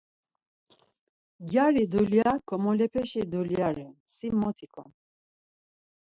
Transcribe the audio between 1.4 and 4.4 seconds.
Gyari dulya komolepeşi dulya ren, si